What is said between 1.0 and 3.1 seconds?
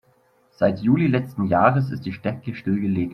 letzten Jahres ist die Strecke stillgelegt.